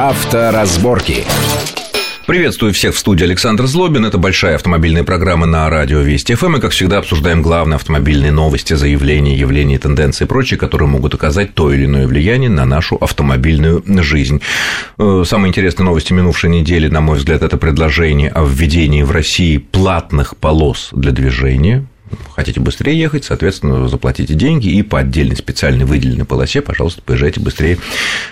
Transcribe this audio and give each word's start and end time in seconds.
Авторазборки. 0.00 1.24
Приветствую 2.24 2.72
всех 2.72 2.94
в 2.94 2.98
студии 3.00 3.24
Александр 3.24 3.66
Злобин. 3.66 4.06
Это 4.06 4.16
большая 4.16 4.54
автомобильная 4.54 5.02
программа 5.02 5.44
на 5.44 5.68
радио 5.68 5.98
Вести 5.98 6.36
ФМ. 6.36 6.58
И, 6.58 6.60
как 6.60 6.70
всегда, 6.70 6.98
обсуждаем 6.98 7.42
главные 7.42 7.74
автомобильные 7.74 8.30
новости, 8.30 8.74
заявления, 8.74 9.36
явления, 9.36 9.76
тенденции 9.76 10.24
и 10.24 10.28
прочее, 10.28 10.56
которые 10.56 10.88
могут 10.88 11.14
оказать 11.14 11.52
то 11.54 11.72
или 11.72 11.86
иное 11.86 12.06
влияние 12.06 12.48
на 12.48 12.64
нашу 12.64 12.94
автомобильную 12.94 13.82
жизнь. 14.00 14.40
Э, 14.98 15.24
самые 15.26 15.48
интересные 15.48 15.86
новости 15.86 16.12
минувшей 16.12 16.50
недели, 16.50 16.86
на 16.86 17.00
мой 17.00 17.18
взгляд, 17.18 17.42
это 17.42 17.56
предложение 17.56 18.30
о 18.30 18.44
введении 18.44 19.02
в 19.02 19.10
России 19.10 19.56
платных 19.56 20.36
полос 20.36 20.90
для 20.92 21.10
движения 21.10 21.88
хотите 22.34 22.60
быстрее 22.60 22.98
ехать, 22.98 23.24
соответственно, 23.24 23.88
заплатите 23.88 24.34
деньги 24.34 24.68
и 24.68 24.82
по 24.82 25.00
отдельной 25.00 25.36
специальной 25.36 25.84
выделенной 25.84 26.24
полосе, 26.24 26.62
пожалуйста, 26.62 27.02
поезжайте 27.02 27.40
быстрее, 27.40 27.78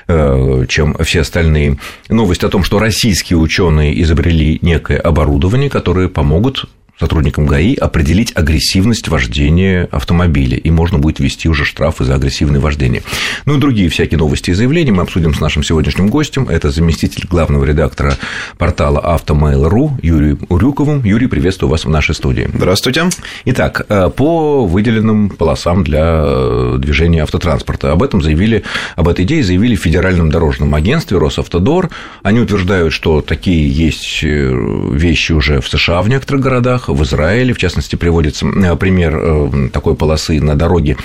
э, 0.09 0.65
чем 0.69 0.97
все 1.05 1.21
остальные. 1.21 1.79
Новость 2.09 2.45
о 2.45 2.49
том, 2.49 2.65
что 2.65 2.79
российские 2.79 3.39
ученые 3.39 4.01
изобрели 4.03 4.59
некое 4.63 4.99
оборудование, 4.99 5.71
которое 5.71 6.09
помогут 6.09 6.67
сотрудникам 6.99 7.47
ГАИ 7.47 7.75
определить 7.75 8.33
агрессивность 8.35 9.09
вождения 9.09 9.89
автомобиля, 9.93 10.57
и 10.57 10.71
можно 10.71 10.99
будет 10.99 11.21
ввести 11.21 11.49
уже 11.49 11.65
штрафы 11.65 12.05
за 12.05 12.15
агрессивное 12.15 12.61
вождение. 12.61 13.03
Ну 13.45 13.57
и 13.57 13.61
другие 13.61 13.89
всякие 13.89 14.19
новости 14.19 14.51
и 14.51 14.55
заявления 14.55 14.93
мы 14.93 15.03
обсудим 15.03 15.35
с 15.35 15.41
нашим 15.41 15.63
сегодняшним 15.63 16.09
гостем. 16.09 16.49
Это 16.49 16.71
заместитель 16.71 17.27
главного 17.29 17.65
редактора 17.65 18.17
портала 18.59 19.01
Автомейл.ру 19.01 19.99
Юрий 20.03 20.37
Урюковым. 20.49 21.05
Юрий, 21.05 21.27
приветствую 21.27 21.71
вас 21.71 21.85
в 21.85 21.91
нашей 21.91 22.15
студии. 22.15 22.49
Здравствуйте. 22.53 23.05
Итак, 23.45 23.85
э, 23.89 24.11
по 24.11 24.67
выделенным 24.67 25.31
полосам 25.31 25.85
для 25.85 26.23
э, 26.25 26.77
движения 26.79 27.23
автотранспорта. 27.23 27.93
Об 27.93 28.03
этом 28.03 28.23
заявили, 28.23 28.63
об 28.95 29.09
этой 29.09 29.25
идее 29.25 29.45
заявили 29.45 29.77
в 29.77 29.81
Федеральном 29.81 30.31
дорожном 30.31 30.75
агентстве 30.75 31.19
Росавтодор. 31.19 31.91
Они 32.23 32.41
утверждают, 32.41 32.93
что 32.93 33.21
такие 33.21 33.71
есть 33.71 34.21
э, 34.23 34.51
вещи 34.93 35.33
уже 35.33 35.61
в 35.61 35.69
США 35.69 36.01
в 36.03 36.09
некоторых 36.09 36.43
городах, 36.43 36.86
в 36.93 37.03
Израиле. 37.03 37.55
В 37.55 37.59
частности, 37.59 37.97
приводится 37.97 38.47
э, 38.47 38.77
пример 38.77 39.17
э, 39.17 39.69
такой 39.73 39.95
полосы 39.95 40.41
на 40.41 40.57
дороге 40.57 40.97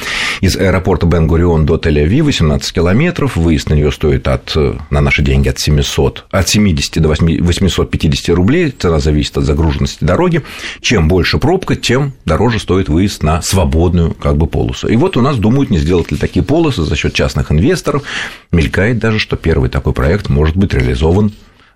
из 0.42 0.56
аэропорта 0.56 1.06
Бен-Гурион 1.06 1.66
до 1.66 1.78
Тель-Ави, 1.78 2.22
18 2.22 2.74
километров. 2.74 3.36
Выезд 3.36 3.70
на 3.70 3.76
нее 3.76 3.92
стоит 3.92 4.28
от, 4.28 4.54
э, 4.56 4.76
на 4.90 5.02
наши 5.02 5.22
деньги 5.22 5.50
от 5.50 5.60
700, 5.60 6.26
от 6.30 6.50
70 6.50 7.00
до 7.00 7.10
850 7.10 8.36
рублей. 8.36 8.74
Цена 8.78 9.00
зависит 9.00 9.38
от 9.38 9.46
загруженности 9.46 10.04
дороги. 10.04 10.42
Чем 10.82 11.08
больше 11.08 11.38
пробка, 11.38 11.76
тем 11.76 12.14
дороже 12.26 12.60
стоит 12.60 12.90
выезд 12.90 13.24
на 13.24 13.42
свободную 13.42 14.14
как 14.14 14.38
бы 14.38 14.48
полосу. 14.48 14.88
И 14.88 14.96
вот 14.96 15.18
у 15.18 15.22
нас 15.22 15.38
думают, 15.38 15.70
не 15.70 15.78
сделать 15.78 16.12
ли 16.12 16.18
такие 16.18 16.44
полосы 16.44 16.84
за 16.84 16.96
счет 16.96 17.14
частных 17.14 17.52
инвесторов. 17.52 18.04
Мелькает 18.52 19.00
даже, 19.00 19.20
что 19.20 19.36
первый 19.36 19.70
такой 19.70 19.94
проект 19.94 20.30
может 20.30 20.56
быть 20.56 20.74
реализован 20.74 21.32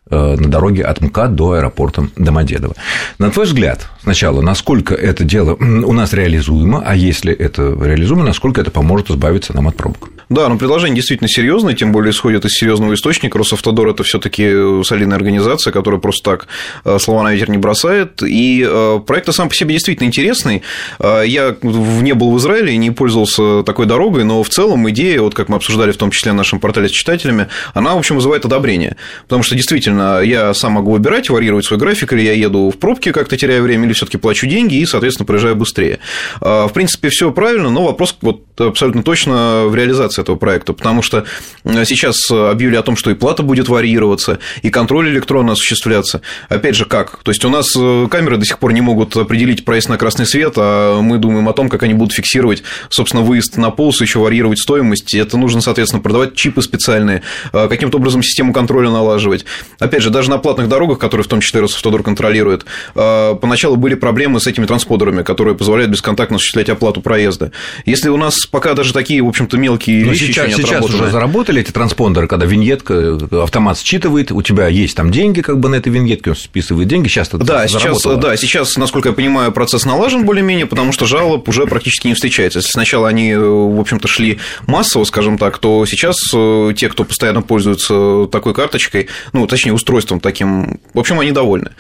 на 0.10 0.38
дороге 0.38 0.84
от 0.84 1.02
МКАД 1.02 1.36
до 1.36 1.52
аэропорта 1.54 2.10
Домодедово. 2.16 2.76
На 3.18 3.32
твой 3.32 3.46
взгляд, 3.46 3.88
сначала, 4.04 4.42
насколько 4.42 4.94
это 4.94 5.24
дело 5.24 5.56
у 5.56 5.94
нас 5.94 6.14
реализуемо, 6.14 6.84
а 6.86 6.96
если 6.96 7.34
это 7.34 7.76
реализуемо, 7.82 8.24
насколько 8.24 8.62
это 8.62 8.72
поможет 8.72 9.10
избавиться 9.10 9.54
нам 9.54 9.68
от 9.68 9.76
пробок? 9.76 10.10
Да, 10.28 10.50
но 10.50 10.58
предложение 10.58 10.96
действительно 10.96 11.28
серьезное, 11.28 11.76
тем 11.76 11.92
более 11.92 12.12
исходит 12.12 12.46
из 12.46 12.52
серьезного 12.54 12.96
источника. 12.96 13.38
Росавтодор 13.38 13.90
это 13.90 14.04
все-таки 14.04 14.84
солидная 14.84 15.18
организация, 15.18 15.72
которая 15.72 16.02
просто 16.02 16.32
так 16.32 16.48
э, 16.84 16.98
слова 17.00 17.22
на 17.24 17.32
ветер 17.32 17.52
не 17.52 17.60
бросает. 17.60 18.24
И 18.24 18.66
э, 18.68 19.00
проект 19.06 19.32
сам 19.32 19.50
по 19.50 19.56
себе 19.56 19.74
действительно 19.74 20.08
интересный. 20.08 20.64
Я 21.00 21.56
не 21.62 22.14
был 22.14 22.32
в 22.32 22.38
Израиле 22.38 22.76
не 22.78 22.92
пользовался 22.92 23.64
такой 23.64 23.86
дорогой, 23.86 24.24
но 24.24 24.42
в 24.44 24.50
целом 24.50 24.90
идея, 24.90 25.22
вот 25.22 25.36
как 25.36 25.50
мы 25.50 25.58
обсуждали 25.58 25.92
в 25.92 25.98
том 25.98 26.10
числе 26.10 26.32
в 26.32 26.36
нашем 26.36 26.60
портале 26.60 26.88
с 26.90 26.92
читателями, 26.92 27.48
она, 27.74 27.96
в 27.96 27.98
общем, 27.98 28.16
вызывает 28.16 28.46
одобрение. 28.46 28.98
Потому 29.24 29.44
что 29.44 29.56
действительно 29.56 29.95
действительно, 29.96 30.22
я 30.22 30.54
сам 30.54 30.74
могу 30.74 30.92
выбирать, 30.92 31.30
варьировать 31.30 31.66
свой 31.66 31.80
график, 31.80 32.14
или 32.14 32.22
я 32.22 32.34
еду 32.34 32.70
в 32.70 32.78
пробке, 32.78 33.12
как-то 33.12 33.38
теряю 33.38 33.64
время, 33.64 33.86
или 33.86 33.94
все 33.94 34.06
таки 34.06 34.18
плачу 34.18 34.48
деньги 34.48 34.76
и, 34.76 34.86
соответственно, 34.86 35.26
проезжаю 35.26 35.56
быстрее. 35.56 36.00
А, 36.42 36.68
в 36.68 36.74
принципе, 36.74 37.10
все 37.10 37.32
правильно, 37.32 37.70
но 37.70 37.86
вопрос 37.86 38.16
вот 38.22 38.44
абсолютно 38.60 39.04
точно 39.04 39.66
в 39.66 39.76
реализации 39.76 40.22
этого 40.22 40.36
проекта, 40.36 40.74
потому 40.74 41.02
что 41.02 41.26
сейчас 41.64 42.30
объявили 42.32 42.76
о 42.76 42.82
том, 42.82 42.96
что 42.96 43.12
и 43.12 43.14
плата 43.14 43.44
будет 43.44 43.70
варьироваться, 43.70 44.40
и 44.62 44.70
контроль 44.70 45.10
электронно 45.10 45.54
осуществляться. 45.54 46.22
Опять 46.50 46.76
же, 46.76 46.86
как? 46.86 47.20
То 47.24 47.32
есть, 47.32 47.44
у 47.46 47.50
нас 47.50 47.74
э, 47.76 48.08
камеры 48.10 48.38
до 48.38 48.46
сих 48.46 48.60
пор 48.60 48.74
не 48.74 48.82
могут 48.82 49.16
определить 49.16 49.66
проезд 49.66 49.90
на 49.90 49.98
красный 49.98 50.26
свет, 50.26 50.54
а 50.58 51.02
мы 51.02 51.18
думаем 51.18 51.48
о 51.50 51.54
том, 51.54 51.70
как 51.70 51.84
они 51.84 51.94
будут 51.94 52.14
фиксировать, 52.14 52.64
собственно, 52.90 53.24
выезд 53.24 53.58
на 53.58 53.72
полосу, 53.72 54.04
еще 54.04 54.20
варьировать 54.20 54.60
стоимость. 54.60 55.14
Это 55.16 55.38
нужно, 55.38 55.62
соответственно, 55.62 56.02
продавать 56.02 56.36
чипы 56.36 56.62
специальные, 56.62 57.24
а, 57.52 57.68
каким-то 57.68 57.98
образом 57.98 58.24
систему 58.24 58.54
контроля 58.54 58.90
налаживать 58.90 59.46
опять 59.86 60.02
же, 60.02 60.10
даже 60.10 60.30
на 60.30 60.38
платных 60.38 60.68
дорогах, 60.68 61.00
которые 61.00 61.24
в 61.24 61.28
том 61.28 61.42
числе 61.42 61.62
Росавтодор 61.62 62.04
контролирует, 62.04 62.66
э, 62.96 63.36
поначалу 63.40 63.76
были 63.76 63.96
проблемы 63.96 64.40
с 64.40 64.48
этими 64.48 64.66
трансподерами, 64.66 65.24
которые 65.24 65.56
позволяют 65.56 65.92
бесконтактно 65.92 66.36
осуществлять 66.36 66.70
оплату 66.70 67.02
проезда. 67.02 67.52
Если 67.86 68.10
у 68.10 68.18
нас 68.18 68.46
пока 68.46 68.74
даже 68.74 68.94
такие, 68.94 69.22
в 69.22 69.28
общем-то, 69.28 69.58
мелкие 69.58 70.06
Но 70.06 70.12
вещи 70.12 70.26
сейчас, 70.26 70.48
еще 70.48 70.58
не 70.58 70.64
сейчас 70.64 70.86
уже 70.86 71.10
заработали 71.10 71.62
эти 71.62 71.72
транспондеры, 71.72 72.28
когда 72.28 72.46
виньетка, 72.46 73.18
автомат 73.32 73.78
считывает, 73.78 74.32
у 74.32 74.42
тебя 74.42 74.68
есть 74.68 74.96
там 74.96 75.12
деньги, 75.12 75.42
как 75.42 75.60
бы 75.60 75.70
на 75.70 75.76
этой 75.76 75.92
виньетке 75.92 76.32
он 76.32 76.36
списывает 76.36 76.88
деньги, 76.88 77.08
сейчас 77.08 77.30
это 77.30 77.40
да, 77.40 77.68
сейчас, 77.68 78.02
да, 78.04 78.36
сейчас, 78.38 78.78
насколько 78.78 79.10
я 79.10 79.14
понимаю, 79.14 79.52
процесс 79.52 79.86
налажен 79.86 80.26
более-менее, 80.26 80.66
потому 80.66 80.92
что 80.92 81.06
жалоб 81.06 81.48
уже 81.48 81.66
практически 81.66 82.08
не 82.08 82.14
встречается. 82.14 82.60
Если 82.60 82.72
сначала 82.72 83.08
они, 83.08 83.32
э, 83.32 83.40
в 83.40 83.80
общем-то, 83.80 84.08
шли 84.08 84.40
массово, 84.68 85.04
скажем 85.04 85.38
так, 85.38 85.58
то 85.58 85.86
сейчас 85.86 86.16
э, 86.34 86.74
те, 86.76 86.90
кто 86.90 87.04
постоянно 87.04 87.42
пользуется 87.42 88.28
такой 88.32 88.54
карточкой, 88.54 89.08
ну, 89.34 89.48
точнее, 89.48 89.74
устройством 89.76 90.20
таким. 90.20 90.80
В 90.94 91.00
общем, 91.00 91.20
они 91.20 91.32
довольны. 91.32 91.72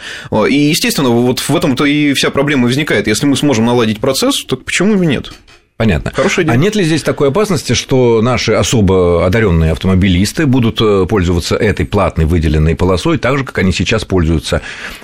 И, 0.49 0.55
естественно, 0.55 1.09
вот 1.09 1.39
в 1.39 1.55
этом-то 1.55 1.85
и 1.85 2.13
вся 2.13 2.29
проблема 2.29 2.67
возникает. 2.67 3.07
Если 3.07 3.25
мы 3.25 3.35
сможем 3.35 3.65
наладить 3.65 3.99
процесс, 3.99 4.43
то 4.45 4.57
почему 4.57 4.95
бы 4.95 5.05
нет? 5.05 5.31
Понятно. 5.77 6.11
Хорошая 6.15 6.45
идея. 6.45 6.53
А 6.53 6.57
нет 6.57 6.75
ли 6.75 6.85
здесь 6.85 7.03
такой 7.03 7.29
опасности, 7.29 7.73
что 7.73 8.21
наши 8.21 8.53
особо 8.53 9.25
одаренные 9.25 9.73
автомобилисты 9.73 10.45
будут 10.45 10.79
э, 10.79 11.05
пользоваться 11.05 11.57
этой 11.57 11.85
платной 11.85 12.25
выделенной 12.25 12.77
полосой 12.77 13.17
так 13.17 13.37
же, 13.37 13.43
как 13.43 13.57
они 13.57 13.73
сейчас 13.73 14.05
пользуются 14.05 14.61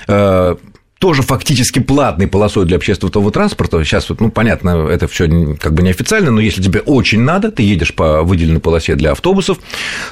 э, 0.08 0.56
тоже 1.02 1.24
фактически 1.24 1.80
платной 1.80 2.28
полосой 2.28 2.68
для 2.68 2.78
общественного 2.78 3.32
транспорта. 3.32 3.84
Сейчас 3.84 4.08
вот, 4.10 4.22
ну, 4.22 4.30
понятно, 4.30 4.88
это 4.88 5.08
все 5.08 5.28
как 5.60 5.74
бы 5.74 5.82
неофициально, 5.82 6.30
но 6.30 6.40
если 6.40 6.62
тебе 6.62 6.80
очень 6.80 7.22
надо, 7.22 7.52
ты 7.52 7.64
едешь 7.64 7.96
по 7.96 8.22
выделенной 8.22 8.60
полосе 8.60 8.94
для 8.94 9.14
автобусов, 9.14 9.58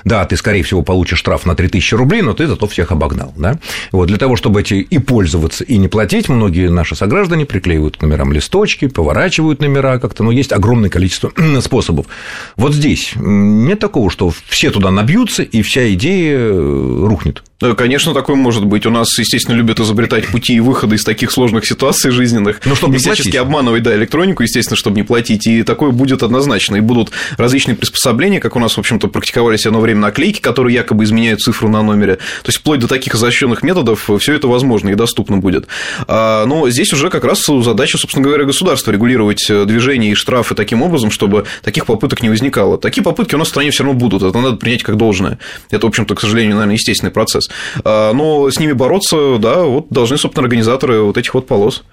да, 0.04 0.26
ты, 0.26 0.36
скорее 0.36 0.64
всего, 0.64 0.82
получишь 0.82 1.20
штраф 1.20 1.46
на 1.46 1.54
3000 1.54 1.94
рублей, 1.94 2.24
но 2.24 2.34
ты 2.34 2.48
зато 2.48 2.68
всех 2.68 2.92
обогнал, 2.92 3.32
да. 3.38 3.60
Вот 3.92 4.08
для 4.08 4.18
того, 4.18 4.36
чтобы 4.36 4.62
эти 4.62 4.74
и 4.74 4.98
пользоваться, 4.98 5.64
и 5.64 5.78
не 5.78 5.88
платить, 5.88 6.28
многие 6.28 6.72
наши 6.72 6.96
сограждане 6.96 7.46
приклеивают 7.46 7.98
к 7.98 8.02
номерам 8.02 8.34
листочки, 8.34 8.88
поворачивают 8.88 9.62
номера 9.62 10.00
как-то, 10.00 10.24
но 10.24 10.32
есть 10.32 10.52
огромное 10.52 10.90
количество 10.90 11.32
способов. 11.62 12.08
Вот 12.56 12.74
здесь 12.74 13.12
нет 13.16 13.78
такого, 13.78 14.10
что 14.10 14.34
все 14.48 14.72
туда 14.72 14.90
набьются, 14.90 15.44
и 15.44 15.62
вся 15.62 15.94
идея 15.94 16.40
э, 16.40 17.06
рухнет. 17.06 17.44
Конечно, 17.60 18.14
такое 18.14 18.38
может 18.38 18.66
быть. 18.66 18.86
У 18.86 18.90
нас, 18.90 19.18
естественно, 19.20 19.56
любят 19.56 19.82
изобретать 19.82 20.28
пути 20.28 20.54
и 20.54 20.60
выходы 20.62 20.96
из 20.96 21.04
таких 21.04 21.30
сложных 21.32 21.66
ситуаций 21.66 22.10
жизненных. 22.10 22.62
Ну, 22.66 22.74
чтобы 22.74 22.96
и 22.96 22.98
всячески 23.00 23.24
платить. 23.24 23.42
обманывать, 23.42 23.84
да, 23.84 23.94
электронику, 23.96 24.44
естественно, 24.44 24.78
чтобы 24.78 24.96
не 24.96 25.04
платить. 25.04 25.46
И 25.46 25.64
такое 25.64 25.92
будет 25.92 26.24
однозначно. 26.24 26.78
И 26.78 26.80
будут 26.80 27.12
различные 27.38 27.76
приспособления, 27.76 28.40
как 28.40 28.56
у 28.56 28.60
нас, 28.60 28.76
в 28.76 28.80
общем-то, 28.80 29.10
практиковались 29.10 29.66
одно 29.66 29.82
время 29.82 30.00
наклейки, 30.00 30.40
которые 30.40 30.74
якобы 30.74 31.04
изменяют 31.04 31.42
цифру 31.42 31.68
на 31.68 31.82
номере. 31.82 32.16
То 32.16 32.48
есть, 32.48 32.60
вплоть 32.60 32.80
до 32.80 32.88
таких 32.88 33.16
изощренных 33.16 33.62
методов 33.62 34.10
все 34.20 34.34
это 34.34 34.48
возможно 34.48 34.90
и 34.90 34.96
доступно 34.96 35.38
будет. 35.38 35.68
А, 36.08 36.46
но 36.46 36.70
здесь 36.70 36.94
уже 36.94 37.10
как 37.10 37.26
раз 37.26 37.46
задача, 37.46 37.98
собственно 37.98 38.26
говоря, 38.26 38.46
государства 38.46 38.92
регулировать 38.92 39.46
движение 39.66 40.12
и 40.12 40.16
штрафы 40.16 40.56
таким 40.56 40.82
образом, 40.82 41.12
чтобы 41.12 41.46
таких 41.62 41.86
попыток 41.86 42.24
не 42.24 42.30
возникало. 42.30 42.78
Такие 42.78 43.04
попытки 43.04 43.36
у 43.36 43.38
нас 43.38 43.48
в 43.48 43.52
стране 43.52 43.72
все 43.72 43.84
равно 43.84 44.00
будут. 44.00 44.24
Это 44.24 44.40
надо 44.40 44.56
принять 44.56 44.84
как 44.84 44.96
должное. 44.96 45.40
Это, 45.72 45.86
в 45.86 45.90
общем-то, 45.90 46.16
к 46.16 46.22
сожалению, 46.22 46.56
наверное, 46.56 46.76
естественный 46.76 47.12
процесс. 47.12 47.49
А, 47.84 48.14
но 48.14 48.50
с 48.50 48.60
ними 48.60 48.74
бороться, 48.74 49.38
да, 49.40 49.64
вот 49.64 49.88
должны, 49.90 50.18
собственно, 50.18 50.46
организаторы 50.46 51.02
вот 51.02 51.18
этих 51.18 51.34
вот 51.34 51.48
полос. 51.48 51.84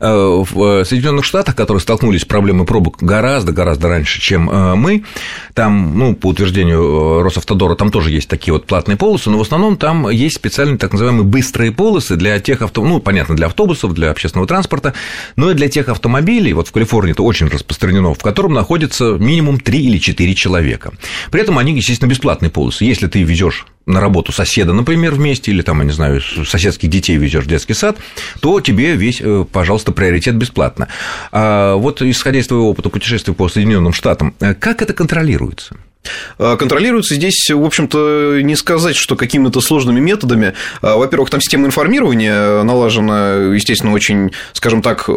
Э, 0.00 0.44
в 0.50 0.84
Соединенных 0.84 1.24
Штатах, 1.24 1.56
которые 1.56 1.80
столкнулись 1.80 2.22
с 2.22 2.24
проблемой 2.24 2.66
пробок 2.66 2.98
гораздо-гораздо 3.00 3.88
раньше, 3.88 4.20
чем 4.20 4.50
э, 4.50 4.74
мы, 4.74 5.04
там, 5.54 5.98
ну, 5.98 6.14
по 6.14 6.28
утверждению 6.28 6.82
э, 6.82 7.22
Росавтодора, 7.22 7.74
там 7.74 7.90
тоже 7.90 8.10
есть 8.10 8.28
такие 8.28 8.52
вот 8.52 8.66
платные 8.66 8.96
полосы, 8.96 9.30
но 9.30 9.38
в 9.38 9.42
основном 9.42 9.76
там 9.76 10.08
есть 10.10 10.36
специальные 10.36 10.78
так 10.78 10.92
называемые 10.92 11.24
быстрые 11.24 11.72
полосы 11.72 12.16
для 12.16 12.38
тех 12.40 12.62
авто, 12.62 12.84
ну, 12.84 13.00
понятно, 13.00 13.36
для 13.36 13.46
автобусов, 13.46 13.94
для 13.94 14.10
общественного 14.10 14.46
транспорта, 14.46 14.94
но 15.36 15.50
и 15.50 15.54
для 15.54 15.68
тех 15.68 15.88
автомобилей, 15.88 16.52
вот 16.52 16.68
в 16.68 16.72
Калифорнии 16.72 17.12
это 17.12 17.22
очень 17.22 17.48
распространено, 17.48 18.14
в 18.14 18.18
котором 18.18 18.54
находится 18.54 19.12
минимум 19.12 19.60
3 19.60 19.80
или 19.80 19.98
4 19.98 20.34
человека. 20.34 20.92
При 21.30 21.40
этом 21.40 21.58
они, 21.58 21.72
естественно, 21.72 22.08
бесплатные 22.08 22.50
полосы. 22.50 22.84
Если 22.84 23.06
ты 23.06 23.22
везешь 23.22 23.66
на 23.86 24.00
работу 24.00 24.32
соседа, 24.32 24.72
например, 24.72 25.14
вместе, 25.14 25.50
или 25.50 25.62
там, 25.62 25.78
я 25.80 25.84
не 25.84 25.92
знаю, 25.92 26.20
соседских 26.20 26.88
детей 26.88 27.16
везешь 27.16 27.44
в 27.44 27.48
детский 27.48 27.74
сад, 27.74 27.98
то 28.40 28.60
тебе 28.60 28.94
весь, 28.94 29.20
э, 29.20 29.44
пожалуйста, 29.50 29.92
приоритет 29.92 30.36
бесплатно. 30.36 30.88
А 31.32 31.74
вот 31.74 32.02
исходя 32.02 32.38
из 32.38 32.46
твоего 32.46 32.70
опыта 32.70 32.88
путешествия 32.88 33.34
по 33.34 33.48
Соединенным 33.48 33.92
Штатам, 33.92 34.34
э, 34.40 34.54
как 34.54 34.82
это 34.82 34.92
контролируется? 34.92 35.76
Контролируется 36.36 37.14
здесь, 37.14 37.50
в 37.50 37.64
общем-то, 37.64 38.40
не 38.42 38.56
сказать, 38.56 38.96
что 38.96 39.16
какими-то 39.16 39.60
сложными 39.60 40.00
методами. 40.00 40.54
Во-первых, 40.80 41.30
там 41.30 41.40
система 41.40 41.66
информирования 41.66 42.62
налажена, 42.62 43.34
естественно, 43.54 43.92
очень, 43.92 44.32
скажем 44.52 44.82
так, 44.82 45.08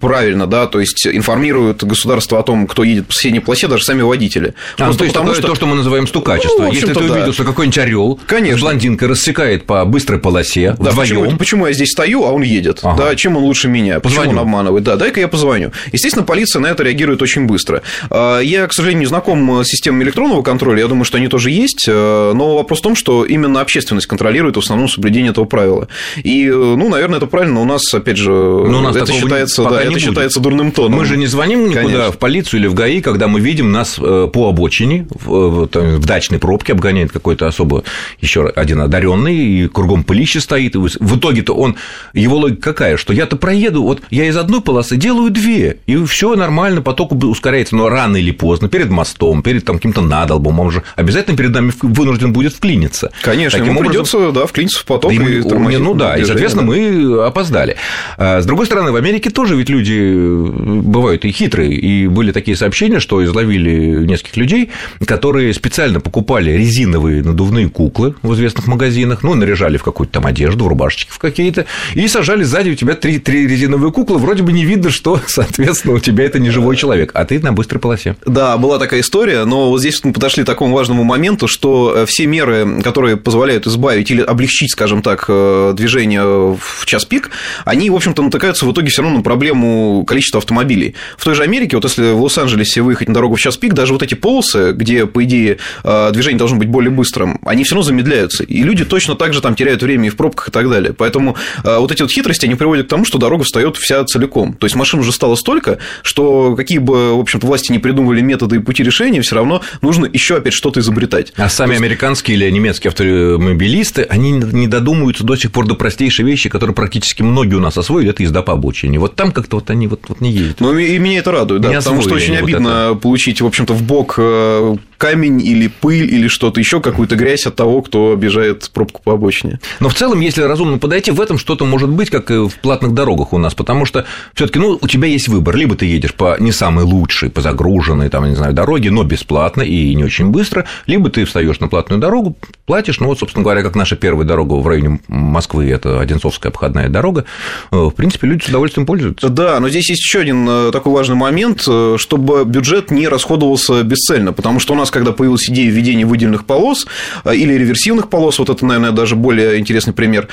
правильно, 0.00 0.46
да, 0.46 0.66
то 0.66 0.80
есть 0.80 1.06
информируют 1.06 1.84
государство 1.84 2.38
о 2.38 2.42
том, 2.42 2.66
кто 2.66 2.84
едет 2.84 3.06
по 3.06 3.14
соседней 3.14 3.40
полосе, 3.40 3.68
даже 3.68 3.84
сами 3.84 4.02
водители. 4.02 4.54
А, 4.78 4.84
Просто 4.84 4.98
то 4.98 5.04
есть 5.04 5.14
потому, 5.14 5.34
что... 5.34 5.48
то, 5.48 5.54
что 5.54 5.66
мы 5.66 5.76
называем 5.76 6.06
стукачество. 6.06 6.62
Ну, 6.62 6.72
Если 6.72 6.92
ты 6.92 7.06
да. 7.06 7.14
увидел, 7.14 7.32
что 7.32 7.44
какой-нибудь 7.44 7.78
орел 7.78 8.20
с 8.28 8.60
блондинкой 8.60 9.08
рассекает 9.08 9.66
по 9.66 9.84
быстрой 9.84 10.18
полосе 10.18 10.74
да, 10.78 10.90
вдвоем. 10.90 11.22
Почему, 11.22 11.38
почему 11.38 11.66
я 11.66 11.72
здесь 11.72 11.90
стою, 11.90 12.24
а 12.24 12.32
он 12.32 12.42
едет? 12.42 12.80
Ага. 12.82 13.04
Да, 13.04 13.16
чем 13.16 13.36
он 13.36 13.42
лучше 13.42 13.68
меня? 13.68 14.00
Позвоню. 14.00 14.30
Почему 14.30 14.40
он 14.40 14.46
обманывает? 14.46 14.84
Да, 14.84 14.96
дай-ка 14.96 15.20
я 15.20 15.28
позвоню. 15.28 15.72
Естественно, 15.92 16.24
полиция 16.24 16.60
на 16.60 16.68
это 16.68 16.82
реагирует 16.82 17.22
очень 17.22 17.46
быстро. 17.46 17.82
Я, 18.10 18.66
к 18.66 18.72
сожалению, 18.72 19.00
не 19.00 19.06
знаком 19.06 19.62
с 19.64 19.68
системой 19.68 20.05
электронного 20.06 20.42
контроля, 20.42 20.80
я 20.80 20.88
думаю, 20.88 21.04
что 21.04 21.18
они 21.18 21.28
тоже 21.28 21.50
есть, 21.50 21.86
э, 21.88 22.32
но 22.34 22.56
вопрос 22.56 22.80
в 22.80 22.82
том, 22.82 22.96
что 22.96 23.24
именно 23.24 23.60
общественность 23.60 24.06
контролирует 24.06 24.56
в 24.56 24.60
основном 24.60 24.88
соблюдение 24.88 25.30
этого 25.30 25.44
правила. 25.44 25.88
И, 26.16 26.46
э, 26.46 26.52
ну, 26.52 26.88
наверное, 26.88 27.18
это 27.18 27.26
правильно, 27.26 27.60
у 27.60 27.64
нас, 27.64 27.92
опять 27.92 28.16
же, 28.16 28.30
но 28.30 28.78
у 28.78 28.80
нас 28.80 28.96
это 28.96 29.12
считается, 29.12 29.64
да, 29.64 29.82
это 29.82 29.98
считается 29.98 30.40
дурным 30.40 30.72
тоном. 30.72 30.98
Мы 30.98 31.04
же 31.04 31.16
не 31.16 31.26
звоним 31.26 31.68
никуда 31.68 31.82
Конечно. 31.82 32.12
в 32.12 32.18
полицию 32.18 32.60
или 32.60 32.66
в 32.66 32.74
ГАИ, 32.74 33.00
когда 33.00 33.28
мы 33.28 33.40
видим 33.40 33.72
нас 33.72 33.96
э, 33.98 34.28
по 34.32 34.48
обочине, 34.48 35.06
в, 35.10 35.66
в 35.66 36.06
дачной 36.06 36.38
пробке 36.38 36.72
обгоняет 36.72 37.12
какой-то 37.12 37.46
особо 37.46 37.84
еще 38.20 38.46
один 38.48 38.80
одаренный, 38.80 39.36
и 39.36 39.68
кругом 39.68 40.04
пылище 40.04 40.40
стоит, 40.40 40.74
и 40.74 40.78
в 40.78 41.18
итоге-то 41.18 41.54
он, 41.54 41.76
его 42.14 42.36
логика 42.36 42.72
какая, 42.72 42.96
что 42.96 43.12
я-то 43.12 43.36
проеду, 43.36 43.82
вот 43.82 44.02
я 44.10 44.26
из 44.26 44.36
одной 44.36 44.60
полосы 44.60 44.96
делаю 44.96 45.30
две, 45.30 45.78
и 45.86 46.04
все 46.04 46.34
нормально, 46.34 46.82
поток 46.82 47.12
ускоряется, 47.12 47.76
но 47.76 47.88
рано 47.88 48.16
или 48.16 48.30
поздно, 48.30 48.68
перед 48.68 48.90
мостом, 48.90 49.42
перед 49.42 49.64
там, 49.64 49.76
каким-то 49.76 49.95
надолбом, 50.02 50.60
он 50.60 50.70
же 50.70 50.82
обязательно 50.94 51.36
перед 51.36 51.50
нами 51.50 51.72
вынужден 51.82 52.32
будет 52.32 52.54
вклиниться. 52.54 53.12
Конечно, 53.22 53.58
Таким 53.58 53.72
ему 53.72 53.80
образом... 53.80 53.92
придется 53.92 54.32
да, 54.32 54.46
вклиниться 54.46 54.80
в 54.80 54.84
поток 54.84 55.12
и, 55.12 55.16
и 55.16 55.42
тормозить. 55.42 55.80
Ну 55.80 55.94
да, 55.94 56.16
и, 56.16 56.24
соответственно, 56.24 56.66
да. 56.66 56.72
мы 56.72 57.24
опоздали. 57.24 57.76
А, 58.16 58.40
с 58.40 58.46
другой 58.46 58.66
стороны, 58.66 58.92
в 58.92 58.96
Америке 58.96 59.30
тоже 59.30 59.56
ведь 59.56 59.68
люди 59.68 60.12
бывают 60.14 61.24
и 61.24 61.30
хитрые, 61.30 61.72
и 61.72 62.06
были 62.06 62.32
такие 62.32 62.56
сообщения, 62.56 63.00
что 63.00 63.24
изловили 63.24 64.04
нескольких 64.04 64.36
людей, 64.36 64.70
которые 65.04 65.52
специально 65.54 66.00
покупали 66.00 66.50
резиновые 66.52 67.22
надувные 67.22 67.68
куклы 67.68 68.14
в 68.22 68.34
известных 68.34 68.66
магазинах, 68.66 69.22
ну, 69.22 69.34
наряжали 69.34 69.76
в 69.76 69.82
какую-то 69.82 70.14
там 70.14 70.26
одежду, 70.26 70.64
в 70.64 70.68
рубашечки 70.68 71.10
в 71.10 71.18
какие-то, 71.18 71.66
и 71.94 72.08
сажали 72.08 72.42
сзади 72.42 72.70
у 72.70 72.74
тебя 72.74 72.94
три, 72.94 73.18
три 73.18 73.46
резиновые 73.46 73.92
куклы, 73.92 74.18
вроде 74.18 74.42
бы 74.42 74.52
не 74.52 74.64
видно, 74.64 74.90
что, 74.90 75.20
соответственно, 75.26 75.94
у 75.94 75.98
тебя 75.98 76.24
это 76.24 76.38
не 76.38 76.50
живой 76.50 76.76
человек, 76.76 77.10
а 77.14 77.24
ты 77.24 77.40
на 77.40 77.52
быстрой 77.52 77.80
полосе. 77.80 78.16
Да, 78.26 78.56
была 78.56 78.78
такая 78.78 79.00
история, 79.00 79.44
но 79.44 79.70
вот 79.70 79.80
здесь 79.90 80.02
мы 80.02 80.12
подошли 80.12 80.42
к 80.42 80.46
такому 80.46 80.74
важному 80.74 81.04
моменту, 81.04 81.46
что 81.46 81.94
э, 81.96 82.06
все 82.06 82.26
меры, 82.26 82.82
которые 82.82 83.16
позволяют 83.16 83.66
избавить 83.66 84.10
или 84.10 84.20
облегчить, 84.20 84.72
скажем 84.72 85.02
так, 85.02 85.26
э, 85.28 85.72
движение 85.76 86.24
в 86.24 86.86
час 86.86 87.04
пик, 87.04 87.30
они, 87.64 87.88
в 87.90 87.94
общем-то, 87.94 88.22
натыкаются 88.22 88.66
в 88.66 88.72
итоге 88.72 88.88
все 88.88 89.02
равно 89.02 89.18
на 89.18 89.22
проблему 89.22 90.04
количества 90.04 90.38
автомобилей. 90.38 90.94
В 91.16 91.24
той 91.24 91.34
же 91.34 91.42
Америке, 91.42 91.76
вот 91.76 91.84
если 91.84 92.12
в 92.12 92.20
Лос-Анджелесе 92.22 92.82
выехать 92.82 93.08
на 93.08 93.14
дорогу 93.14 93.36
в 93.36 93.40
час 93.40 93.56
пик, 93.56 93.74
даже 93.74 93.92
вот 93.92 94.02
эти 94.02 94.14
полосы, 94.14 94.72
где, 94.72 95.06
по 95.06 95.22
идее, 95.22 95.58
э, 95.84 96.10
движение 96.12 96.38
должно 96.38 96.58
быть 96.58 96.68
более 96.68 96.90
быстрым, 96.90 97.38
они 97.44 97.62
все 97.62 97.74
равно 97.74 97.86
замедляются. 97.86 98.42
И 98.42 98.62
люди 98.62 98.84
точно 98.84 99.14
так 99.14 99.34
же 99.34 99.40
там 99.40 99.54
теряют 99.54 99.82
время 99.82 100.08
и 100.08 100.10
в 100.10 100.16
пробках 100.16 100.48
и 100.48 100.50
так 100.50 100.68
далее. 100.68 100.92
Поэтому 100.92 101.36
вот 101.62 101.92
эти 101.92 102.02
вот 102.02 102.10
хитрости, 102.10 102.46
они 102.46 102.54
приводят 102.54 102.86
к 102.86 102.88
тому, 102.88 103.04
что 103.04 103.18
дорога 103.18 103.44
встает 103.44 103.76
вся 103.76 104.04
целиком. 104.04 104.54
То 104.54 104.66
есть 104.66 104.74
машин 104.74 105.00
уже 105.00 105.12
стало 105.12 105.36
столько, 105.36 105.78
что 106.02 106.56
какие 106.56 106.78
бы, 106.78 107.16
в 107.16 107.20
общем-то, 107.20 107.46
власти 107.46 107.72
не 107.72 107.78
придумывали 107.78 108.20
методы 108.20 108.56
и 108.56 108.58
пути 108.58 108.82
решения, 108.82 109.20
все 109.20 109.36
равно 109.36 109.62
нужно 109.82 110.06
еще 110.06 110.36
опять 110.36 110.52
что-то 110.52 110.80
изобретать. 110.80 111.32
А 111.36 111.48
сами 111.48 111.70
есть... 111.70 111.80
американские 111.80 112.36
или 112.36 112.50
немецкие 112.50 112.90
автомобилисты, 112.90 114.02
они 114.02 114.32
не 114.32 114.66
додумываются 114.66 115.24
до 115.24 115.36
сих 115.36 115.52
пор 115.52 115.66
до 115.66 115.74
простейшей 115.74 116.24
вещи, 116.24 116.48
которые 116.48 116.74
практически 116.74 117.22
многие 117.22 117.54
у 117.54 117.60
нас 117.60 117.76
освоили, 117.78 118.10
это 118.10 118.22
езда 118.22 118.42
по 118.42 118.52
обочине. 118.52 118.98
Вот 118.98 119.16
там 119.16 119.32
как-то 119.32 119.56
вот 119.56 119.70
они 119.70 119.86
вот, 119.86 120.04
вот 120.08 120.20
не 120.20 120.32
ездят. 120.32 120.60
Ну, 120.60 120.76
и 120.76 120.98
меня 120.98 121.18
это 121.18 121.32
радует, 121.32 121.62
да, 121.62 121.72
потому 121.72 122.02
что 122.02 122.14
очень 122.14 122.36
обидно 122.36 122.90
вот 122.90 123.00
получить, 123.00 123.40
в 123.40 123.46
общем-то, 123.46 123.74
в 123.74 123.82
бок 123.82 124.14
э, 124.18 124.76
камень 124.98 125.40
или 125.44 125.68
пыль 125.68 126.12
или 126.12 126.28
что-то 126.28 126.60
еще, 126.60 126.80
какую-то 126.80 127.16
грязь 127.16 127.46
от 127.46 127.56
того, 127.56 127.82
кто 127.82 128.12
обижает 128.12 128.70
пробку 128.72 129.00
по 129.02 129.12
обочине. 129.12 129.60
Но 129.80 129.88
в 129.88 129.94
целом, 129.94 130.20
если 130.20 130.42
разумно 130.42 130.78
подойти, 130.78 131.10
в 131.10 131.20
этом 131.20 131.38
что-то 131.38 131.64
может 131.64 131.90
быть, 131.90 132.10
как 132.10 132.30
и 132.30 132.48
в 132.48 132.54
платных 132.60 132.94
дорогах 132.94 133.32
у 133.32 133.38
нас, 133.38 133.54
потому 133.54 133.84
что 133.84 134.06
все 134.34 134.46
таки 134.46 134.58
ну, 134.58 134.78
у 134.80 134.88
тебя 134.88 135.08
есть 135.08 135.28
выбор, 135.28 135.56
либо 135.56 135.74
ты 135.74 135.86
едешь 135.86 136.14
по 136.14 136.36
не 136.38 136.52
самой 136.52 136.84
лучшей, 136.84 137.30
по 137.30 137.40
загруженной, 137.40 138.08
там, 138.08 138.28
не 138.28 138.34
знаю, 138.34 138.54
дороге, 138.54 138.90
но 138.90 139.04
бесплатно 139.04 139.62
и 139.66 139.94
не 139.94 140.04
очень 140.04 140.30
быстро, 140.30 140.66
либо 140.86 141.10
ты 141.10 141.24
встаешь 141.24 141.60
на 141.60 141.68
платную 141.68 142.00
дорогу, 142.00 142.36
платишь, 142.64 143.00
ну, 143.00 143.06
вот, 143.06 143.18
собственно 143.18 143.42
говоря, 143.42 143.62
как 143.62 143.74
наша 143.74 143.96
первая 143.96 144.26
дорога 144.26 144.54
в 144.54 144.66
районе 144.66 145.00
Москвы, 145.08 145.68
это 145.68 146.00
Одинцовская 146.00 146.50
обходная 146.50 146.88
дорога, 146.88 147.24
э, 147.70 147.76
в 147.76 147.90
принципе, 147.90 148.26
люди 148.26 148.44
с 148.44 148.48
удовольствием 148.48 148.86
пользуются. 148.86 149.28
Да, 149.28 149.60
но 149.60 149.68
здесь 149.68 149.88
есть 149.90 150.02
еще 150.02 150.20
один 150.20 150.46
э, 150.48 150.70
такой 150.72 150.92
важный 150.92 151.16
момент, 151.16 151.64
э, 151.66 151.96
чтобы 151.98 152.44
бюджет 152.44 152.90
не 152.90 153.08
расходовался 153.08 153.82
бесцельно, 153.82 154.32
потому 154.32 154.60
что 154.60 154.74
у 154.74 154.76
нас, 154.76 154.90
когда 154.90 155.12
появилась 155.12 155.48
идея 155.48 155.70
введения 155.70 156.06
выделенных 156.06 156.44
полос 156.44 156.86
или 157.30 157.54
реверсивных 157.54 158.08
полос, 158.08 158.38
вот 158.38 158.50
это, 158.50 158.64
наверное, 158.64 158.92
даже 158.92 159.16
более 159.16 159.58
интересный 159.58 159.92
пример, 159.92 160.28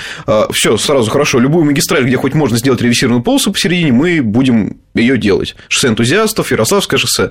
все 0.52 0.78
сразу 0.78 1.10
хорошо, 1.10 1.40
любую 1.40 1.66
магистраль, 1.66 2.06
где 2.06 2.18
хоть 2.18 2.34
можно 2.34 2.58
сделать 2.58 2.82
реверсивную 2.82 3.22
полосу 3.22 3.52
посередине, 3.52 3.92
мы 3.92 4.22
будем 4.22 4.78
ее 5.02 5.18
делать. 5.18 5.56
Шоссе 5.68 5.88
энтузиастов, 5.88 6.52
Ярославское 6.52 7.00
шоссе. 7.00 7.30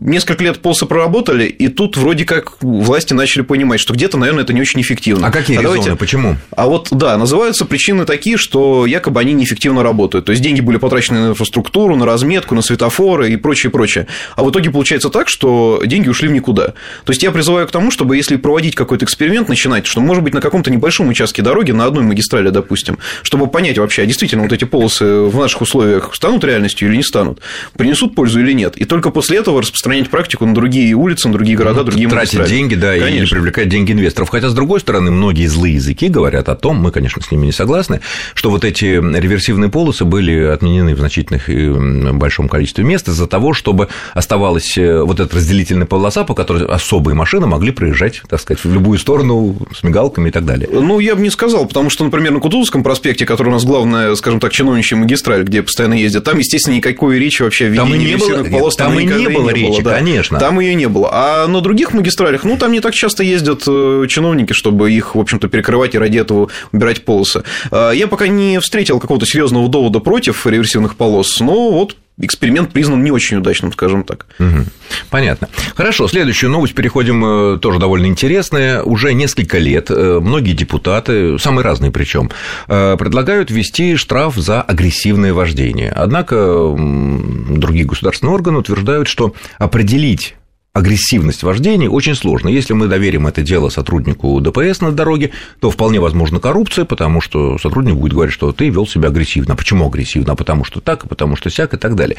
Несколько 0.00 0.44
лет 0.44 0.60
полосы 0.60 0.86
проработали, 0.86 1.44
и 1.44 1.68
тут 1.68 1.96
вроде 1.96 2.24
как 2.24 2.62
власти 2.62 3.14
начали 3.14 3.42
понимать, 3.42 3.80
что 3.80 3.94
где-то, 3.94 4.16
наверное, 4.18 4.44
это 4.44 4.52
не 4.52 4.60
очень 4.60 4.80
эффективно. 4.80 5.26
А 5.26 5.30
какие 5.30 5.56
а 5.56 5.60
резоны? 5.60 5.76
Давайте... 5.78 5.96
Почему? 5.96 6.36
А 6.56 6.66
вот, 6.66 6.88
да, 6.90 7.16
называются 7.16 7.64
причины 7.64 8.04
такие, 8.04 8.36
что 8.36 8.86
якобы 8.86 9.20
они 9.20 9.32
неэффективно 9.32 9.82
работают. 9.82 10.26
То 10.26 10.32
есть 10.32 10.42
деньги 10.42 10.60
были 10.60 10.76
потрачены 10.76 11.20
на 11.20 11.30
инфраструктуру, 11.30 11.96
на 11.96 12.06
разметку, 12.06 12.54
на 12.54 12.62
светофоры 12.62 13.30
и 13.32 13.36
прочее, 13.36 13.70
прочее. 13.70 14.06
А 14.36 14.44
в 14.44 14.50
итоге 14.50 14.70
получается 14.70 15.10
так, 15.10 15.28
что 15.28 15.82
деньги 15.84 16.08
ушли 16.08 16.28
в 16.28 16.32
никуда. 16.32 16.68
То 17.04 17.10
есть 17.10 17.22
я 17.22 17.30
призываю 17.30 17.66
к 17.66 17.70
тому, 17.70 17.90
чтобы 17.90 18.16
если 18.16 18.36
проводить 18.36 18.74
какой-то 18.74 19.04
эксперимент, 19.04 19.48
начинать, 19.48 19.86
что 19.86 20.00
может 20.00 20.22
быть 20.22 20.34
на 20.34 20.40
каком-то 20.40 20.70
небольшом 20.70 21.08
участке 21.08 21.42
дороги, 21.42 21.72
на 21.72 21.86
одной 21.86 22.04
магистрали, 22.04 22.50
допустим, 22.50 22.98
чтобы 23.22 23.46
понять 23.48 23.78
вообще, 23.78 24.02
а 24.02 24.06
действительно 24.06 24.42
вот 24.42 24.52
эти 24.52 24.64
полосы 24.64 25.04
в 25.04 25.36
наших 25.36 25.62
условиях 25.62 26.14
станут 26.14 26.44
реальностью 26.68 26.88
или 26.88 26.96
не 26.96 27.02
станут, 27.02 27.40
принесут 27.76 28.14
пользу 28.14 28.40
или 28.40 28.52
нет. 28.52 28.76
И 28.76 28.84
только 28.84 29.10
после 29.10 29.38
этого 29.38 29.60
распространять 29.62 30.10
практику 30.10 30.46
на 30.46 30.54
другие 30.54 30.94
улицы, 30.94 31.28
на 31.28 31.34
другие 31.34 31.56
города, 31.56 31.80
ну, 31.80 31.84
другие 31.84 32.08
тратить 32.08 32.44
деньги, 32.44 32.74
да, 32.74 32.92
Конечно. 32.92 33.16
или 33.16 33.26
привлекать 33.26 33.68
деньги 33.68 33.92
инвесторов. 33.92 34.28
Хотя, 34.28 34.48
с 34.48 34.54
другой 34.54 34.80
стороны, 34.80 35.10
многие 35.10 35.46
злые 35.46 35.74
языки 35.74 36.08
говорят 36.08 36.48
о 36.48 36.56
том, 36.56 36.76
мы, 36.76 36.90
конечно, 36.90 37.22
с 37.22 37.30
ними 37.30 37.46
не 37.46 37.52
согласны, 37.52 38.00
что 38.34 38.50
вот 38.50 38.64
эти 38.64 38.84
реверсивные 38.84 39.70
полосы 39.70 40.04
были 40.04 40.40
отменены 40.44 40.94
в 40.94 40.98
значительных 40.98 41.48
и 41.48 41.68
большом 42.12 42.48
количестве 42.48 42.84
мест 42.84 43.08
из-за 43.08 43.26
того, 43.26 43.54
чтобы 43.54 43.88
оставалась 44.14 44.76
э, 44.76 45.02
вот 45.02 45.20
эта 45.20 45.36
разделительная 45.36 45.86
полоса, 45.86 46.24
по 46.24 46.34
которой 46.34 46.66
особые 46.66 47.14
машины 47.14 47.46
могли 47.46 47.72
проезжать, 47.72 48.22
так 48.28 48.40
сказать, 48.40 48.64
в 48.64 48.72
любую 48.72 48.98
сторону 48.98 49.56
с 49.76 49.82
мигалками 49.82 50.28
и 50.28 50.32
так 50.32 50.44
далее. 50.44 50.68
Ну, 50.70 51.00
я 51.00 51.14
бы 51.14 51.22
не 51.22 51.30
сказал, 51.30 51.66
потому 51.66 51.90
что, 51.90 52.04
например, 52.04 52.32
на 52.32 52.40
Кутузовском 52.40 52.82
проспекте, 52.82 53.26
который 53.26 53.48
у 53.48 53.52
нас 53.52 53.64
главная, 53.64 54.14
скажем 54.14 54.40
так, 54.40 54.52
чиновничья 54.52 54.96
магистраль, 54.96 55.44
где 55.44 55.62
постоянно 55.62 55.94
ездят, 55.94 56.24
там, 56.24 56.38
естественно, 56.38 56.57
никакой 56.66 57.18
речи 57.18 57.42
вообще 57.42 57.68
в 57.68 57.76
там 57.76 57.94
и 57.94 57.98
не 57.98 58.16
было, 58.16 58.44
полос 58.44 58.76
там, 58.76 58.92
там 58.92 59.00
и 59.00 59.04
не 59.04 59.28
было 59.28 59.50
речи, 59.50 59.80
было, 59.80 59.82
да. 59.82 59.94
конечно. 59.94 60.38
Там 60.38 60.60
ее 60.60 60.74
не 60.74 60.88
было. 60.88 61.08
А 61.12 61.46
на 61.46 61.60
других 61.60 61.92
магистралях, 61.92 62.44
ну, 62.44 62.56
там 62.56 62.72
не 62.72 62.80
так 62.80 62.94
часто 62.94 63.22
ездят 63.22 63.62
э, 63.66 64.06
чиновники, 64.08 64.52
чтобы 64.52 64.92
их, 64.92 65.14
в 65.14 65.20
общем-то, 65.20 65.48
перекрывать 65.48 65.94
и 65.94 65.98
ради 65.98 66.18
этого 66.18 66.48
убирать 66.72 67.04
полосы. 67.04 67.44
А, 67.70 67.90
я 67.90 68.06
пока 68.06 68.28
не 68.28 68.58
встретил 68.60 68.98
какого-то 69.00 69.26
серьезного 69.26 69.68
довода 69.68 70.00
против 70.00 70.46
реверсивных 70.46 70.96
полос, 70.96 71.40
но 71.40 71.70
вот 71.70 71.96
эксперимент 72.20 72.72
признан 72.72 73.02
не 73.02 73.10
очень 73.10 73.38
удачным, 73.38 73.72
скажем 73.72 74.04
так. 74.04 74.26
Угу. 74.38 74.64
Понятно. 75.10 75.48
Хорошо, 75.74 76.08
следующую 76.08 76.50
новость 76.50 76.74
переходим, 76.74 77.54
э, 77.54 77.58
тоже 77.58 77.78
довольно 77.78 78.06
интересная. 78.06 78.82
Уже 78.82 79.12
несколько 79.14 79.58
лет 79.58 79.90
э, 79.90 80.18
многие 80.20 80.52
депутаты, 80.52 81.38
самые 81.38 81.64
разные 81.64 81.90
причем, 81.90 82.30
предлагают 82.66 83.50
ввести 83.50 83.96
штраф 83.96 84.36
за 84.36 84.62
агрессивное 84.62 85.32
вождение. 85.32 85.90
Однако 85.90 86.74
другие 86.76 87.84
государственные 87.84 88.34
органы 88.34 88.58
утверждают, 88.58 89.08
что 89.08 89.34
определить 89.58 90.34
агрессивность 90.78 91.42
вождения 91.42 91.90
очень 91.90 92.14
сложно. 92.14 92.48
Если 92.48 92.72
мы 92.72 92.86
доверим 92.86 93.26
это 93.26 93.42
дело 93.42 93.68
сотруднику 93.68 94.40
ДПС 94.40 94.80
на 94.80 94.92
дороге, 94.92 95.32
то 95.60 95.70
вполне 95.70 96.00
возможна 96.00 96.38
коррупция, 96.40 96.84
потому 96.84 97.20
что 97.20 97.58
сотрудник 97.58 97.96
будет 97.96 98.12
говорить, 98.12 98.32
что 98.32 98.52
ты 98.52 98.68
вел 98.68 98.86
себя 98.86 99.08
агрессивно. 99.08 99.56
Почему 99.56 99.86
агрессивно? 99.88 100.32
А 100.32 100.36
потому 100.36 100.64
что 100.64 100.80
так, 100.80 101.04
а 101.04 101.08
потому 101.08 101.36
что 101.36 101.50
сяк 101.50 101.74
и 101.74 101.76
так 101.76 101.96
далее. 101.96 102.16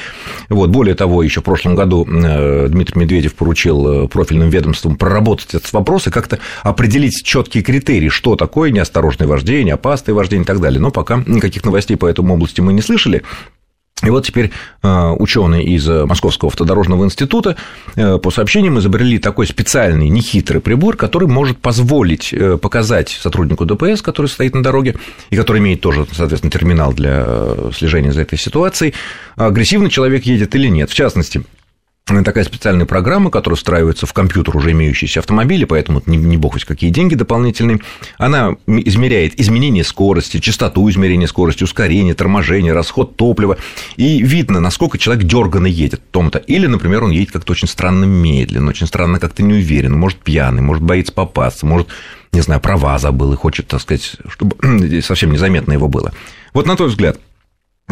Вот. 0.50 0.70
Более 0.70 0.96
того, 0.96 1.24
еще 1.24 1.40
в 1.40 1.44
прошлом 1.44 1.76
году 1.76 2.06
э, 2.06 2.68
Дмитрий 2.68 3.00
Медведев 3.00 3.34
поручил 3.34 4.06
э, 4.06 4.08
профильным 4.08 4.50
ведомствам 4.50 4.98
проработать 4.98 5.56
этот 5.56 5.72
вопрос 5.72 6.08
и 6.08 6.12
как-то 6.12 6.40
определить 6.62 7.24
четкие 7.24 7.64
критерии, 7.64 8.10
что 8.10 8.36
такое 8.36 8.72
неосторожное 8.72 9.28
вождение, 9.28 9.76
опасное 9.76 10.14
вождение 10.14 10.44
и 10.44 10.48
так 10.48 10.60
далее. 10.60 10.82
Но 10.82 10.92
пока 10.92 11.24
никаких 11.26 11.64
новостей 11.64 11.96
по 11.96 12.08
этому 12.08 12.34
области 12.34 12.62
мы 12.62 12.74
не 12.74 12.82
слышали. 12.82 13.24
И 14.04 14.10
вот 14.10 14.26
теперь 14.26 14.52
э, 14.82 15.16
ученые 15.20 15.64
из 15.66 15.88
Московского 15.88 16.50
автодорожного 16.50 17.04
института 17.04 17.58
э, 17.96 18.18
по 18.18 18.32
сообщениям 18.32 18.80
изобрели 18.80 19.20
такой 19.20 19.46
специальный 19.46 20.08
нехитрый 20.08 20.62
прибор, 20.62 20.96
который 20.96 21.28
может 21.28 21.60
позволить 21.60 22.34
э, 22.34 22.58
показать 22.58 23.10
сотруднику 23.10 23.66
ДПС, 23.66 24.02
который 24.02 24.28
стоит 24.28 24.56
на 24.56 24.64
дороге 24.64 24.96
и 25.30 25.36
который 25.36 25.58
имеет 25.60 25.82
тоже, 25.82 26.08
соответственно, 26.12 26.52
терминал 26.52 26.94
для 26.94 27.26
слежения 27.76 28.14
за 28.14 28.22
этой 28.22 28.40
ситуацией, 28.40 28.94
агрессивный 29.36 29.90
человек 29.90 30.24
едет 30.24 30.56
или 30.56 30.68
нет. 30.68 30.90
В 30.90 30.94
частности, 30.94 31.44
такая 32.24 32.44
специальная 32.44 32.86
программа, 32.86 33.32
которая 33.32 33.56
встраивается 33.56 34.06
в 34.06 34.14
компьютер 34.14 34.56
уже 34.58 34.72
имеющийся 34.72 35.20
автомобиля, 35.20 35.66
поэтому 35.68 36.02
не, 36.06 36.18
не 36.18 36.38
бог 36.38 36.56
ведь 36.56 36.66
какие 36.66 36.90
деньги 36.90 37.16
дополнительные. 37.16 37.80
Она 38.18 38.56
измеряет 38.68 39.40
изменение 39.40 39.84
скорости, 39.84 40.40
частоту 40.40 40.90
измерения 40.90 41.28
скорости, 41.28 41.64
ускорение, 41.64 42.14
торможение, 42.14 42.74
расход 42.74 43.16
топлива. 43.16 43.58
И 43.96 44.22
видно, 44.22 44.60
насколько 44.60 44.98
человек 44.98 45.26
дерганно 45.26 45.68
едет 45.68 46.02
в 46.02 46.12
том-то. 46.12 46.40
Или, 46.40 46.68
например, 46.68 47.04
он 47.04 47.12
едет 47.12 47.32
как-то 47.32 47.52
очень 47.52 47.68
странно 47.68 48.06
медленно, 48.06 48.70
очень 48.70 48.88
странно 48.88 49.20
как-то 49.20 49.44
неуверенно, 49.44 49.96
может, 49.96 50.20
пьяный, 50.20 50.62
может, 50.62 50.84
боится 50.84 51.14
попасться, 51.14 51.66
может, 51.66 51.88
не 52.32 52.42
знаю, 52.42 52.62
права 52.62 52.98
забыл 53.00 53.34
и 53.34 53.36
хочет, 53.36 53.68
так 53.68 53.82
сказать, 53.82 54.18
чтобы 54.30 54.56
совсем 55.02 55.32
незаметно 55.32 55.74
его 55.74 55.88
было. 55.88 56.14
Вот 56.54 56.66
на 56.66 56.76
твой 56.76 56.90
взгляд, 56.90 57.20
Э, 57.20 57.29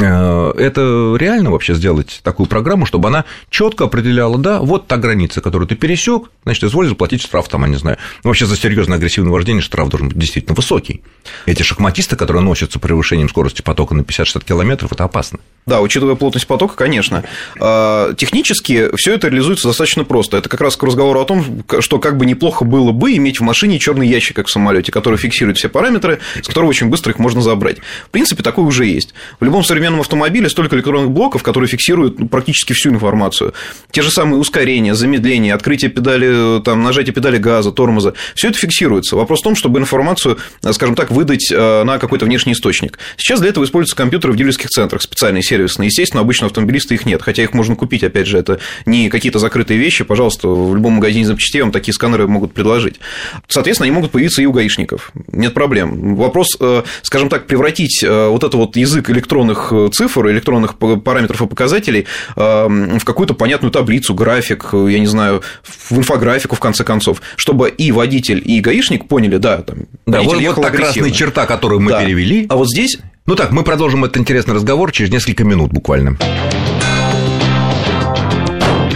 это 0.03 1.15
реально 1.19 1.51
вообще 1.51 1.73
сделать 1.73 2.19
такую 2.23 2.47
программу, 2.47 2.85
чтобы 2.85 3.07
она 3.07 3.25
четко 3.49 3.85
определяла, 3.85 4.37
да, 4.37 4.59
вот 4.59 4.87
та 4.87 4.97
граница, 4.97 5.41
которую 5.41 5.67
ты 5.67 5.75
пересек, 5.75 6.29
значит, 6.43 6.63
изволь 6.63 6.87
заплатить 6.87 7.21
штраф, 7.21 7.49
там, 7.49 7.63
я 7.63 7.69
не 7.69 7.77
знаю. 7.77 7.97
Ну, 8.23 8.29
вообще 8.29 8.45
за 8.45 8.55
серьезное 8.55 8.97
агрессивное 8.97 9.31
вождение 9.31 9.61
штраф 9.61 9.89
должен 9.89 10.09
быть 10.09 10.17
действительно 10.17 10.55
высокий. 10.55 11.01
Эти 11.45 11.63
шахматисты, 11.63 12.15
которые 12.15 12.43
носятся 12.43 12.79
превышением 12.79 13.29
скорости 13.29 13.61
потока 13.61 13.95
на 13.95 14.01
50-60 14.01 14.45
километров, 14.45 14.91
это 14.91 15.03
опасно. 15.03 15.39
Да, 15.67 15.81
учитывая 15.81 16.15
плотность 16.15 16.47
потока, 16.47 16.75
конечно. 16.75 17.25
А, 17.59 18.13
технически 18.13 18.89
все 18.95 19.13
это 19.13 19.27
реализуется 19.27 19.67
достаточно 19.67 20.05
просто. 20.05 20.37
Это 20.37 20.47
как 20.47 20.61
раз 20.61 20.77
к 20.77 20.83
разговору 20.83 21.19
о 21.19 21.25
том, 21.25 21.63
что 21.81 21.99
как 21.99 22.15
бы 22.15 22.25
неплохо 22.25 22.63
было 22.63 22.93
бы 22.93 23.11
иметь 23.17 23.41
в 23.41 23.43
машине 23.43 23.77
черный 23.77 24.07
ящик, 24.07 24.37
как 24.37 24.47
в 24.47 24.49
самолете, 24.49 24.93
который 24.93 25.17
фиксирует 25.17 25.57
все 25.57 25.67
параметры, 25.67 26.19
с 26.41 26.47
которого 26.47 26.69
очень 26.69 26.87
быстро 26.87 27.11
их 27.11 27.19
можно 27.19 27.41
забрать. 27.41 27.79
В 28.05 28.11
принципе, 28.11 28.43
такой 28.43 28.63
уже 28.63 28.85
есть. 28.85 29.13
В 29.41 29.43
любом 29.43 29.65
современном 29.65 29.99
автомобиле 29.99 30.49
столько 30.49 30.77
электронных 30.77 31.11
блоков, 31.11 31.43
которые 31.43 31.67
фиксируют 31.67 32.17
ну, 32.17 32.29
практически 32.29 32.71
всю 32.71 32.91
информацию. 32.91 33.53
Те 33.91 34.03
же 34.03 34.09
самые 34.09 34.39
ускорения, 34.39 34.95
замедления, 34.95 35.53
открытие 35.53 35.91
педали, 35.91 36.61
там, 36.61 36.81
нажатие 36.81 37.13
педали 37.13 37.39
газа, 37.39 37.73
тормоза. 37.73 38.13
Все 38.35 38.47
это 38.47 38.57
фиксируется. 38.57 39.17
Вопрос 39.17 39.41
в 39.41 39.43
том, 39.43 39.55
чтобы 39.57 39.79
информацию, 39.79 40.37
скажем 40.71 40.95
так, 40.95 41.11
выдать 41.11 41.51
э, 41.51 41.83
на 41.83 41.99
какой-то 41.99 42.23
внешний 42.23 42.53
источник. 42.53 42.97
Сейчас 43.17 43.41
для 43.41 43.49
этого 43.49 43.65
используются 43.65 43.97
компьютеры 43.97 44.31
в 44.31 44.37
дилерских 44.37 44.69
центрах, 44.69 45.01
специальные 45.01 45.43
сервисы 45.43 45.56
сервисные. 45.57 45.87
Естественно, 45.87 46.21
обычно 46.21 46.47
автомобилисты 46.47 46.93
их 46.93 47.05
нет, 47.05 47.21
хотя 47.21 47.43
их 47.43 47.53
можно 47.53 47.75
купить, 47.75 48.03
опять 48.03 48.27
же, 48.27 48.37
это 48.37 48.59
не 48.85 49.09
какие-то 49.09 49.39
закрытые 49.39 49.79
вещи, 49.79 50.03
пожалуйста, 50.03 50.47
в 50.47 50.75
любом 50.75 50.93
магазине 50.93 51.25
запчастей 51.25 51.61
вам 51.61 51.71
такие 51.71 51.93
сканеры 51.93 52.27
могут 52.27 52.53
предложить. 52.53 52.99
Соответственно, 53.47 53.85
они 53.85 53.95
могут 53.95 54.11
появиться 54.11 54.41
и 54.41 54.45
у 54.45 54.51
гаишников, 54.51 55.11
нет 55.31 55.53
проблем. 55.53 56.15
Вопрос, 56.15 56.49
э, 56.59 56.83
скажем 57.01 57.29
так, 57.29 57.47
превратить 57.47 58.03
э, 58.03 58.27
вот 58.27 58.43
это 58.43 58.55
вот 58.57 58.75
язык 58.75 59.09
электронных 59.09 59.69
э, 59.71 59.89
цифр, 59.91 60.29
электронных 60.29 60.75
параметров 60.75 61.41
и 61.41 61.47
показателей 61.47 62.05
в 62.35 63.03
какую-то 63.03 63.33
понятную 63.33 63.71
таблицу, 63.71 64.13
график, 64.13 64.69
я 64.73 64.99
не 64.99 65.07
знаю, 65.07 65.41
в 65.63 65.97
инфографику, 65.97 66.55
в 66.55 66.59
конце 66.59 66.83
концов, 66.83 67.21
чтобы 67.35 67.69
и 67.69 67.91
водитель, 67.91 68.41
и 68.43 68.59
гаишник 68.59 69.07
поняли, 69.07 69.37
да, 69.37 69.61
там, 69.61 69.79
да, 70.05 70.21
вот, 70.21 70.41
вот 70.41 70.61
та 70.61 70.69
красная 70.69 71.11
черта, 71.11 71.45
которую 71.45 71.81
мы 71.81 71.91
да. 71.91 72.03
перевели. 72.03 72.45
А 72.49 72.55
вот 72.55 72.69
здесь 72.69 72.99
ну 73.27 73.35
так, 73.35 73.51
мы 73.51 73.63
продолжим 73.63 74.05
этот 74.05 74.17
интересный 74.17 74.55
разговор 74.55 74.91
через 74.91 75.11
несколько 75.11 75.43
минут 75.43 75.71
буквально. 75.71 76.17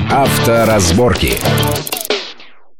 Авторазборки. 0.09 1.33